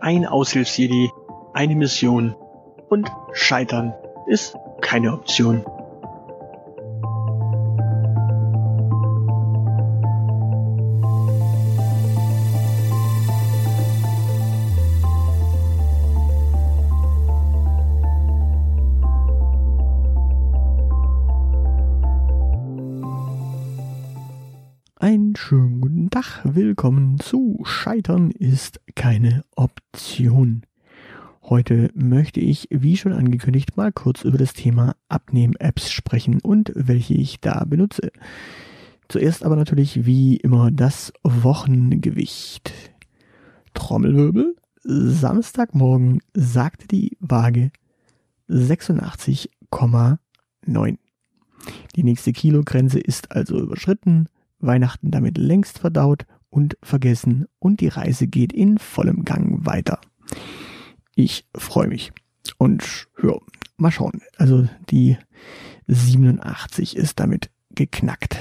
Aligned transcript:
Ein 0.00 0.26
Aushilfsjedi, 0.26 1.10
eine 1.52 1.74
Mission 1.74 2.34
und 2.88 3.08
Scheitern 3.32 3.94
ist 4.26 4.56
keine 4.80 5.12
Option. 5.12 5.64
Schönen 25.36 25.80
guten 25.80 26.10
Tag, 26.10 26.40
willkommen 26.44 27.20
zu 27.20 27.60
Scheitern 27.64 28.32
ist 28.32 28.80
keine 28.94 29.44
Option. 29.54 30.62
Heute 31.42 31.90
möchte 31.94 32.40
ich, 32.40 32.66
wie 32.70 32.96
schon 32.96 33.12
angekündigt, 33.12 33.76
mal 33.76 33.92
kurz 33.92 34.24
über 34.24 34.36
das 34.36 34.52
Thema 34.52 34.96
Abnehm-Apps 35.08 35.92
sprechen 35.92 36.40
und 36.40 36.72
welche 36.74 37.14
ich 37.14 37.40
da 37.40 37.64
benutze. 37.64 38.10
Zuerst 39.08 39.44
aber 39.44 39.54
natürlich 39.56 40.06
wie 40.06 40.36
immer 40.36 40.70
das 40.70 41.12
Wochengewicht. 41.22 42.72
Trommelwirbel. 43.74 44.56
Samstagmorgen 44.82 46.20
sagte 46.34 46.88
die 46.88 47.16
Waage 47.20 47.70
86,9. 48.48 50.98
Die 51.94 52.02
nächste 52.02 52.32
Kilogrenze 52.32 52.98
ist 52.98 53.30
also 53.30 53.60
überschritten 53.60 54.26
Weihnachten 54.62 55.10
damit 55.10 55.38
längst 55.38 55.78
verdaut 55.78 56.26
und 56.50 56.76
vergessen 56.82 57.46
und 57.58 57.80
die 57.80 57.88
Reise 57.88 58.26
geht 58.26 58.52
in 58.52 58.78
vollem 58.78 59.24
Gang 59.24 59.64
weiter. 59.66 60.00
Ich 61.14 61.46
freue 61.54 61.88
mich. 61.88 62.12
Und 62.58 63.08
ja, 63.22 63.34
mal 63.76 63.90
schauen. 63.90 64.20
Also 64.36 64.68
die 64.90 65.16
87 65.88 66.96
ist 66.96 67.20
damit 67.20 67.50
geknackt. 67.74 68.38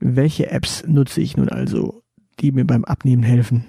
Welche 0.00 0.50
Apps 0.50 0.84
nutze 0.86 1.20
ich 1.20 1.36
nun 1.36 1.48
also, 1.48 2.02
die 2.40 2.52
mir 2.52 2.64
beim 2.64 2.84
Abnehmen 2.84 3.22
helfen? 3.22 3.64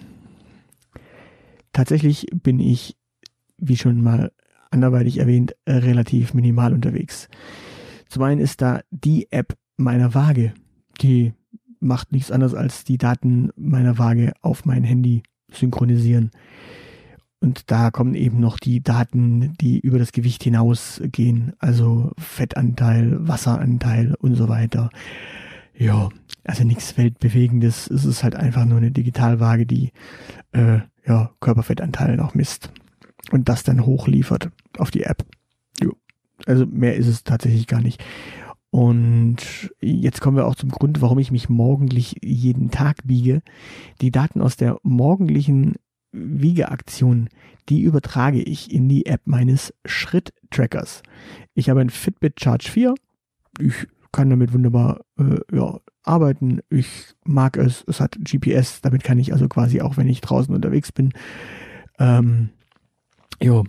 Tatsächlich 1.74 2.28
bin 2.32 2.60
ich, 2.60 2.98
wie 3.58 3.78
schon 3.78 4.02
mal 4.02 4.32
anderweitig 4.70 5.18
erwähnt, 5.18 5.56
relativ 5.68 6.34
minimal 6.34 6.74
unterwegs. 6.74 7.30
Zum 8.10 8.24
einen 8.24 8.42
ist 8.42 8.62
da 8.62 8.82
die 8.92 9.32
App 9.32 9.58
meiner 9.78 10.14
Waage, 10.14 10.54
die 11.02 11.34
macht 11.80 12.12
nichts 12.12 12.32
anderes 12.32 12.54
als 12.54 12.84
die 12.84 12.98
Daten 12.98 13.52
meiner 13.56 13.98
Waage 13.98 14.34
auf 14.42 14.66
mein 14.66 14.84
Handy 14.84 15.24
synchronisieren. 15.52 16.32
Und 17.42 17.72
da 17.72 17.90
kommen 17.90 18.16
eben 18.16 18.40
noch 18.40 18.60
die 18.60 18.82
Daten, 18.84 19.54
die 19.62 19.80
über 19.80 19.98
das 19.98 20.12
Gewicht 20.12 20.44
hinausgehen, 20.44 21.54
also 21.60 22.12
Fettanteil, 22.18 23.28
Wasseranteil 23.28 24.16
und 24.20 24.36
so 24.36 24.50
weiter. 24.50 24.90
Ja, 25.74 26.10
also 26.44 26.66
nichts 26.66 26.98
Weltbewegendes. 26.98 27.90
Es 27.90 28.04
ist 28.04 28.24
halt 28.24 28.36
einfach 28.36 28.66
nur 28.66 28.78
eine 28.78 28.92
Digitalwaage, 28.92 29.66
die 29.66 29.92
äh, 30.52 30.80
ja, 31.08 31.32
Körperfettanteil 31.40 32.18
noch 32.18 32.36
misst 32.36 32.72
und 33.32 33.48
das 33.48 33.64
dann 33.64 33.86
hochliefert 33.86 34.50
auf 34.78 34.92
die 34.92 35.04
App. 35.04 35.26
Jo. 35.82 35.94
Also 36.46 36.66
mehr 36.66 36.96
ist 36.96 37.08
es 37.08 37.24
tatsächlich 37.24 37.68
gar 37.68 37.82
nicht. 37.82 38.04
Und 38.72 39.74
jetzt 39.82 40.22
kommen 40.22 40.38
wir 40.38 40.46
auch 40.46 40.56
zum 40.56 40.70
Grund, 40.70 41.02
warum 41.02 41.18
ich 41.20 41.32
mich 41.32 41.50
morgendlich 41.50 42.18
jeden 42.22 42.70
Tag 42.70 42.98
wiege. 43.04 43.42
Die 44.02 44.12
Daten 44.12 44.42
aus 44.42 44.58
der 44.58 44.78
morgendlichen 44.84 45.76
Wiegeaktion, 46.12 47.30
die 47.68 47.82
übertrage 47.82 48.42
ich 48.42 48.72
in 48.72 48.88
die 48.88 49.06
App 49.06 49.22
meines 49.26 49.74
Schritt-Trackers. 49.86 51.02
Ich 51.54 51.70
habe 51.70 51.82
ein 51.82 51.90
Fitbit 51.90 52.40
Charge 52.40 52.70
4. 52.70 52.96
Ich 53.60 53.88
kann 54.12 54.30
damit 54.30 54.54
wunderbar 54.54 55.02
äh, 55.18 55.38
ja, 55.56 55.80
arbeiten. 56.04 56.62
Ich 56.70 57.14
mag 57.26 57.58
es. 57.58 57.84
Es 57.88 58.00
hat 58.00 58.18
GPS. 58.20 58.82
Damit 58.82 59.04
kann 59.04 59.20
ich 59.20 59.34
also 59.34 59.48
quasi 59.48 59.82
auch, 59.82 59.98
wenn 59.98 60.08
ich 60.08 60.22
draußen 60.22 60.54
unterwegs 60.54 60.92
bin, 60.92 61.12
ähm, 62.00 62.50
jo, 63.42 63.66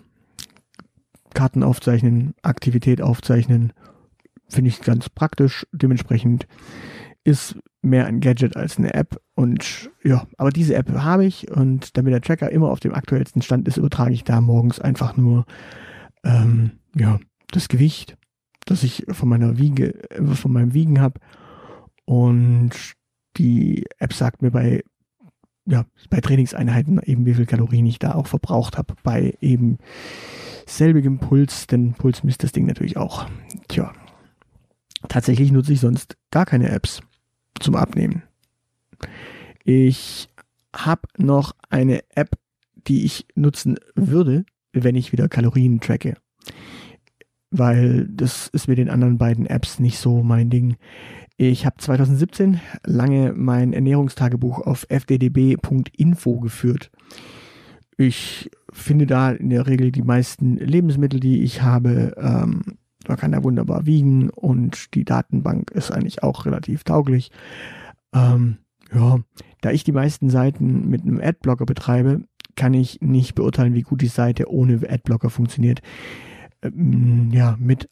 Karten 1.34 1.62
aufzeichnen, 1.62 2.34
Aktivität 2.42 3.02
aufzeichnen 3.02 3.72
finde 4.50 4.68
ich 4.68 4.80
ganz 4.80 5.08
praktisch. 5.08 5.66
Dementsprechend 5.72 6.46
ist 7.24 7.58
mehr 7.82 8.06
ein 8.06 8.20
Gadget 8.20 8.56
als 8.56 8.78
eine 8.78 8.94
App. 8.94 9.20
Und 9.34 9.90
ja, 10.02 10.26
aber 10.36 10.50
diese 10.50 10.74
App 10.74 10.90
habe 10.92 11.24
ich 11.24 11.50
und 11.50 11.96
damit 11.96 12.12
der 12.12 12.20
Tracker 12.20 12.50
immer 12.50 12.70
auf 12.70 12.80
dem 12.80 12.94
aktuellsten 12.94 13.42
Stand 13.42 13.68
ist, 13.68 13.76
übertrage 13.76 14.12
ich 14.12 14.24
da 14.24 14.40
morgens 14.40 14.80
einfach 14.80 15.16
nur 15.16 15.44
ähm, 16.24 16.72
ja, 16.94 17.18
das 17.50 17.68
Gewicht, 17.68 18.16
das 18.66 18.82
ich 18.82 19.04
von 19.08 19.28
meiner 19.28 19.58
Wiege, 19.58 20.10
äh, 20.10 20.24
von 20.24 20.52
meinem 20.52 20.74
Wiegen 20.74 21.00
habe. 21.00 21.20
Und 22.04 22.70
die 23.36 23.84
App 23.98 24.12
sagt 24.12 24.42
mir 24.42 24.50
bei 24.50 24.82
ja, 25.66 25.84
bei 26.08 26.20
Trainingseinheiten 26.20 27.00
eben, 27.04 27.26
wie 27.26 27.34
viel 27.34 27.46
Kalorien 27.46 27.86
ich 27.86 27.98
da 27.98 28.14
auch 28.14 28.26
verbraucht 28.26 28.76
habe, 28.76 28.94
bei 29.02 29.34
eben 29.40 29.78
selbigem 30.66 31.18
Puls, 31.18 31.66
denn 31.66 31.92
Puls 31.92 32.24
misst 32.24 32.42
das 32.42 32.52
Ding 32.52 32.66
natürlich 32.66 32.96
auch. 32.96 33.26
Tja, 33.68 33.92
Tatsächlich 35.10 35.50
nutze 35.50 35.72
ich 35.72 35.80
sonst 35.80 36.16
gar 36.30 36.46
keine 36.46 36.70
Apps 36.70 37.00
zum 37.58 37.74
Abnehmen. 37.74 38.22
Ich 39.64 40.28
habe 40.74 41.02
noch 41.18 41.52
eine 41.68 42.04
App, 42.14 42.38
die 42.86 43.04
ich 43.04 43.26
nutzen 43.34 43.74
würde, 43.96 44.44
wenn 44.72 44.94
ich 44.94 45.10
wieder 45.10 45.28
Kalorien 45.28 45.80
tracke. 45.80 46.14
Weil 47.50 48.06
das 48.08 48.46
ist 48.52 48.68
mit 48.68 48.78
den 48.78 48.88
anderen 48.88 49.18
beiden 49.18 49.46
Apps 49.46 49.80
nicht 49.80 49.98
so 49.98 50.22
mein 50.22 50.48
Ding. 50.48 50.76
Ich 51.36 51.66
habe 51.66 51.78
2017 51.78 52.60
lange 52.86 53.32
mein 53.32 53.72
Ernährungstagebuch 53.72 54.60
auf 54.60 54.86
fddb.info 54.88 56.38
geführt. 56.38 56.92
Ich 57.96 58.48
finde 58.72 59.08
da 59.08 59.32
in 59.32 59.50
der 59.50 59.66
Regel 59.66 59.90
die 59.90 60.02
meisten 60.02 60.56
Lebensmittel, 60.56 61.18
die 61.18 61.42
ich 61.42 61.62
habe, 61.62 62.14
ähm, 62.16 62.78
man 63.10 63.18
kann 63.18 63.32
da 63.32 63.42
wunderbar 63.42 63.86
wiegen 63.86 64.30
und 64.30 64.94
die 64.94 65.04
Datenbank 65.04 65.72
ist 65.72 65.90
eigentlich 65.90 66.22
auch 66.22 66.46
relativ 66.46 66.84
tauglich. 66.84 67.32
Ähm, 68.14 68.58
ja, 68.94 69.18
da 69.62 69.72
ich 69.72 69.82
die 69.82 69.90
meisten 69.90 70.30
Seiten 70.30 70.88
mit 70.88 71.02
einem 71.02 71.20
Adblocker 71.20 71.66
betreibe, 71.66 72.22
kann 72.54 72.72
ich 72.72 73.00
nicht 73.00 73.34
beurteilen, 73.34 73.74
wie 73.74 73.82
gut 73.82 74.00
die 74.00 74.06
Seite 74.06 74.48
ohne 74.48 74.88
Adblocker 74.88 75.28
funktioniert. 75.28 75.82
Ähm, 76.62 77.30
ja, 77.32 77.56
mit, 77.58 77.88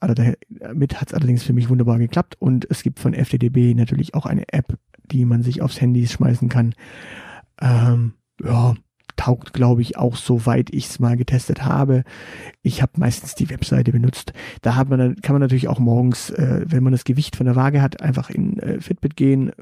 mit 0.72 1.00
hat 1.00 1.08
es 1.08 1.14
allerdings 1.14 1.42
für 1.42 1.52
mich 1.52 1.68
wunderbar 1.68 1.98
geklappt 1.98 2.36
und 2.38 2.70
es 2.70 2.84
gibt 2.84 3.00
von 3.00 3.12
FTDB 3.12 3.74
natürlich 3.74 4.14
auch 4.14 4.24
eine 4.24 4.44
App, 4.52 4.78
die 5.02 5.24
man 5.24 5.42
sich 5.42 5.62
aufs 5.62 5.80
Handy 5.80 6.06
schmeißen 6.06 6.48
kann. 6.48 6.74
Ähm, 7.60 8.12
ja, 8.40 8.76
taugt, 9.18 9.52
glaube 9.52 9.82
ich, 9.82 9.98
auch 9.98 10.16
soweit 10.16 10.72
ich 10.72 10.86
es 10.86 10.98
mal 10.98 11.16
getestet 11.16 11.64
habe. 11.64 12.04
Ich 12.62 12.80
habe 12.80 12.92
meistens 12.96 13.34
die 13.34 13.50
Webseite 13.50 13.92
benutzt. 13.92 14.32
Da 14.62 14.76
hat 14.76 14.88
man, 14.88 15.16
kann 15.16 15.34
man 15.34 15.42
natürlich 15.42 15.68
auch 15.68 15.80
morgens, 15.80 16.30
äh, 16.30 16.64
wenn 16.66 16.82
man 16.82 16.92
das 16.92 17.04
Gewicht 17.04 17.36
von 17.36 17.44
der 17.44 17.56
Waage 17.56 17.82
hat, 17.82 18.00
einfach 18.00 18.30
in 18.30 18.58
äh, 18.60 18.80
Fitbit 18.80 19.16
gehen, 19.16 19.52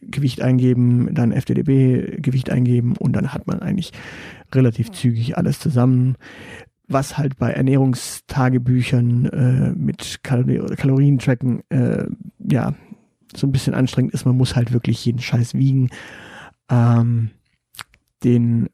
Gewicht 0.00 0.40
eingeben, 0.40 1.14
dann 1.14 1.32
FTDB 1.32 2.20
Gewicht 2.20 2.50
eingeben 2.50 2.94
und 2.96 3.14
dann 3.14 3.32
hat 3.32 3.46
man 3.46 3.60
eigentlich 3.60 3.92
relativ 4.52 4.92
zügig 4.92 5.36
alles 5.36 5.58
zusammen. 5.58 6.16
Was 6.86 7.16
halt 7.16 7.38
bei 7.38 7.50
Ernährungstagebüchern 7.50 9.26
äh, 9.26 9.72
mit 9.72 10.20
Kal 10.22 10.44
Kalorien 10.76 11.18
tracken, 11.18 11.62
äh, 11.70 12.04
ja, 12.38 12.74
so 13.34 13.46
ein 13.46 13.52
bisschen 13.52 13.74
anstrengend 13.74 14.12
ist. 14.12 14.26
Man 14.26 14.36
muss 14.36 14.54
halt 14.54 14.72
wirklich 14.72 15.04
jeden 15.04 15.20
Scheiß 15.20 15.54
wiegen. 15.54 15.88
Ähm, 16.70 17.30
den 18.22 18.68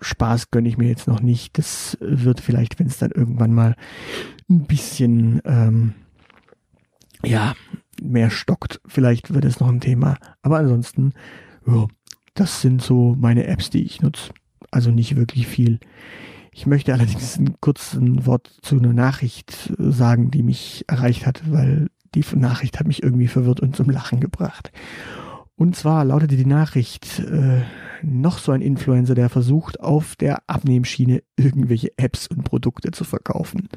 Spaß 0.00 0.50
gönne 0.50 0.68
ich 0.68 0.78
mir 0.78 0.88
jetzt 0.88 1.08
noch 1.08 1.20
nicht. 1.20 1.58
Das 1.58 1.98
wird 2.00 2.40
vielleicht, 2.40 2.78
wenn 2.78 2.86
es 2.86 2.98
dann 2.98 3.10
irgendwann 3.10 3.52
mal 3.52 3.74
ein 4.48 4.66
bisschen 4.66 5.40
ähm, 5.44 5.94
ja 7.24 7.54
mehr 8.00 8.30
stockt, 8.30 8.80
vielleicht 8.86 9.34
wird 9.34 9.44
es 9.44 9.60
noch 9.60 9.68
ein 9.68 9.80
Thema. 9.80 10.16
Aber 10.42 10.58
ansonsten, 10.58 11.12
ja, 11.66 11.86
das 12.34 12.60
sind 12.60 12.82
so 12.82 13.16
meine 13.18 13.46
Apps, 13.46 13.70
die 13.70 13.82
ich 13.82 14.00
nutze. 14.00 14.30
Also 14.70 14.90
nicht 14.90 15.16
wirklich 15.16 15.46
viel. 15.46 15.80
Ich 16.52 16.66
möchte 16.66 16.92
allerdings 16.92 17.38
ein 17.38 17.60
kurzes 17.60 17.98
Wort 18.26 18.56
zu 18.62 18.78
einer 18.78 18.92
Nachricht 18.92 19.72
sagen, 19.78 20.30
die 20.30 20.42
mich 20.42 20.84
erreicht 20.88 21.26
hat, 21.26 21.42
weil 21.50 21.88
die 22.14 22.24
Nachricht 22.34 22.78
hat 22.78 22.86
mich 22.86 23.02
irgendwie 23.02 23.28
verwirrt 23.28 23.60
und 23.60 23.76
zum 23.76 23.90
Lachen 23.90 24.20
gebracht. 24.20 24.72
Und 25.58 25.74
zwar 25.74 26.04
lautete 26.04 26.36
die 26.36 26.46
Nachricht, 26.46 27.18
äh, 27.18 27.62
noch 28.02 28.38
so 28.38 28.52
ein 28.52 28.62
Influencer, 28.62 29.16
der 29.16 29.28
versucht, 29.28 29.80
auf 29.80 30.14
der 30.14 30.48
Abnehmschiene 30.48 31.24
irgendwelche 31.36 31.90
Apps 31.96 32.28
und 32.28 32.44
Produkte 32.44 32.92
zu 32.92 33.02
verkaufen. 33.02 33.68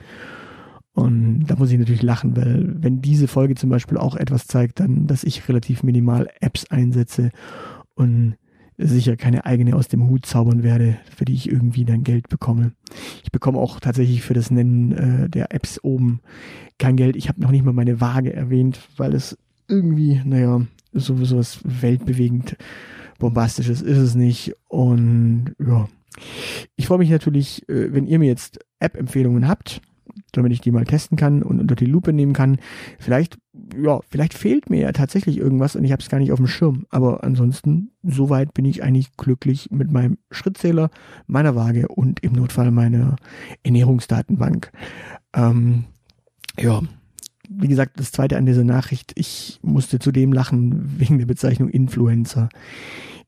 Und 0.93 1.45
da 1.47 1.55
muss 1.55 1.71
ich 1.71 1.79
natürlich 1.79 2.03
lachen, 2.03 2.37
weil 2.37 2.75
wenn 2.83 3.01
diese 3.01 3.27
Folge 3.27 3.55
zum 3.55 3.71
Beispiel 3.71 3.97
auch 3.97 4.15
etwas 4.15 4.45
zeigt, 4.45 4.79
dann, 4.79 5.07
dass 5.07 5.23
ich 5.23 5.49
relativ 5.49 5.81
minimal 5.81 6.29
Apps 6.39 6.69
einsetze 6.69 7.31
und 7.95 8.35
sicher 8.77 9.17
keine 9.17 9.47
eigene 9.47 9.75
aus 9.75 9.87
dem 9.87 10.07
Hut 10.07 10.27
zaubern 10.27 10.61
werde, 10.61 10.99
für 11.15 11.25
die 11.25 11.33
ich 11.33 11.51
irgendwie 11.51 11.85
dann 11.85 12.03
Geld 12.03 12.29
bekomme. 12.29 12.73
Ich 13.23 13.31
bekomme 13.31 13.57
auch 13.57 13.79
tatsächlich 13.79 14.21
für 14.21 14.35
das 14.35 14.51
Nennen 14.51 14.91
äh, 14.91 15.29
der 15.29 15.51
Apps 15.51 15.83
oben 15.83 16.19
kein 16.77 16.95
Geld. 16.95 17.15
Ich 17.15 17.27
habe 17.27 17.41
noch 17.41 17.49
nicht 17.49 17.65
mal 17.65 17.73
meine 17.73 17.99
Waage 18.01 18.33
erwähnt, 18.33 18.79
weil 18.97 19.15
es 19.15 19.35
irgendwie, 19.67 20.21
naja, 20.23 20.61
sowieso 20.93 21.37
was 21.37 21.59
weltbewegend 21.63 22.57
bombastisches 23.19 23.81
ist 23.81 23.97
es 23.97 24.15
nicht. 24.15 24.53
Und 24.67 25.55
ja, 25.59 25.87
ich 26.75 26.87
freue 26.87 26.97
mich 26.97 27.09
natürlich, 27.09 27.67
äh, 27.69 27.93
wenn 27.93 28.07
ihr 28.07 28.19
mir 28.19 28.27
jetzt 28.27 28.59
App-Empfehlungen 28.79 29.47
habt 29.47 29.81
damit 30.31 30.51
ich 30.51 30.61
die 30.61 30.71
mal 30.71 30.85
testen 30.85 31.17
kann 31.17 31.43
und 31.43 31.59
unter 31.59 31.75
die 31.75 31.85
Lupe 31.85 32.13
nehmen 32.13 32.33
kann. 32.33 32.57
Vielleicht, 32.99 33.37
ja, 33.77 33.99
vielleicht 34.09 34.33
fehlt 34.33 34.69
mir 34.69 34.79
ja 34.79 34.91
tatsächlich 34.91 35.37
irgendwas 35.37 35.75
und 35.75 35.83
ich 35.83 35.91
habe 35.91 36.01
es 36.01 36.09
gar 36.09 36.19
nicht 36.19 36.31
auf 36.31 36.39
dem 36.39 36.47
Schirm. 36.47 36.85
Aber 36.89 37.23
ansonsten, 37.23 37.91
soweit 38.03 38.53
bin 38.53 38.65
ich 38.65 38.83
eigentlich 38.83 39.15
glücklich 39.17 39.69
mit 39.71 39.91
meinem 39.91 40.17
Schrittzähler, 40.29 40.89
meiner 41.27 41.55
Waage 41.55 41.87
und 41.87 42.21
im 42.23 42.33
Notfall 42.33 42.71
meiner 42.71 43.15
Ernährungsdatenbank. 43.63 44.71
Ähm, 45.33 45.85
ja, 46.59 46.81
wie 47.57 47.67
gesagt, 47.67 47.99
das 47.99 48.11
zweite 48.11 48.37
an 48.37 48.45
dieser 48.45 48.63
Nachricht, 48.63 49.11
ich 49.15 49.59
musste 49.61 49.99
zudem 49.99 50.31
lachen 50.33 50.99
wegen 50.99 51.17
der 51.17 51.25
Bezeichnung 51.25 51.69
Influencer. 51.69 52.49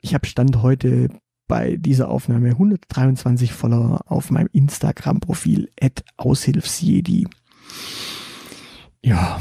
Ich 0.02 0.14
habe 0.14 0.26
Stand 0.26 0.62
heute 0.62 1.10
bei 1.48 1.76
dieser 1.78 2.10
Aufnahme 2.10 2.50
123 2.50 3.52
Follower 3.52 4.02
auf 4.06 4.32
meinem 4.32 4.50
Instagram-Profil 4.52 5.70
at 5.80 6.04
Aushilfsjedi. 6.18 7.28
Ja, 9.02 9.40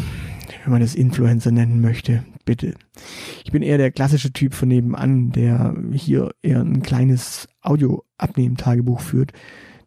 wenn 0.64 0.72
man 0.72 0.80
das 0.80 0.94
Influencer 0.94 1.52
nennen 1.52 1.80
möchte, 1.80 2.24
bitte. 2.44 2.74
Ich 3.44 3.52
bin 3.52 3.62
eher 3.62 3.78
der 3.78 3.92
klassische 3.92 4.32
Typ 4.32 4.54
von 4.54 4.68
nebenan, 4.68 5.30
der 5.30 5.76
hier 5.92 6.32
eher 6.42 6.60
ein 6.60 6.82
kleines 6.82 7.48
Audio-Abnehmen-Tagebuch 7.62 9.00
führt. 9.00 9.32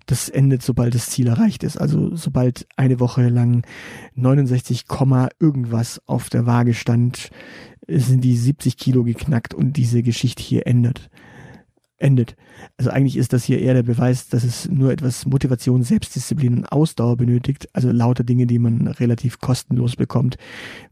Das 0.06 0.30
endet, 0.30 0.62
sobald 0.62 0.94
das 0.94 1.10
Ziel 1.10 1.28
erreicht 1.28 1.64
ist. 1.64 1.78
Also 1.78 2.16
sobald 2.16 2.68
eine 2.76 3.00
Woche 3.00 3.28
lang 3.30 3.66
69, 4.16 4.86
irgendwas 5.40 6.02
auf 6.06 6.30
der 6.30 6.46
Waage 6.46 6.74
stand, 6.74 7.30
sind 7.88 8.24
die 8.24 8.38
70 8.38 8.78
Kilo 8.78 9.04
geknackt 9.04 9.54
und 9.54 9.78
diese 9.78 10.04
Geschichte 10.04 10.44
hier 10.44 10.68
endet 10.68 11.10
endet. 11.98 12.36
Also 12.78 12.90
eigentlich 12.92 13.18
ist 13.18 13.34
das 13.34 13.44
hier 13.44 13.60
eher 13.60 13.74
der 13.74 13.84
Beweis, 13.84 14.28
dass 14.28 14.44
es 14.44 14.70
nur 14.70 14.92
etwas 14.92 15.26
Motivation, 15.26 15.84
Selbstdisziplin 15.84 16.58
und 16.58 16.66
Ausdauer 16.66 17.18
benötigt. 17.18 17.70
Also 17.74 17.92
lauter 17.92 18.24
Dinge, 18.24 18.48
die 18.48 18.60
man 18.60 18.88
relativ 18.88 19.40
kostenlos 19.40 19.96
bekommt, 19.96 20.38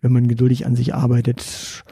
wenn 0.02 0.14
man 0.14 0.28
geduldig 0.28 0.66
an 0.66 0.76
sich 0.76 0.94
arbeitet 0.94 1.84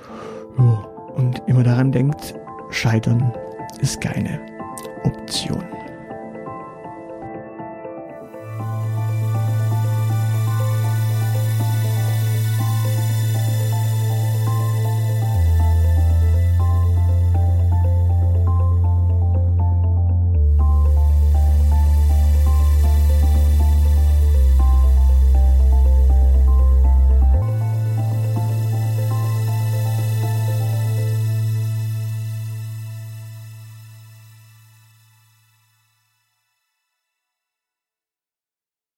und 1.15 1.41
immer 1.47 1.63
daran 1.63 1.91
denkt, 1.91 2.35
scheitern 2.69 3.33
ist 3.81 3.99
keine. 4.01 4.39